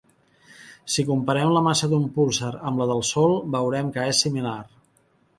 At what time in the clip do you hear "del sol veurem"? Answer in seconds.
2.93-3.91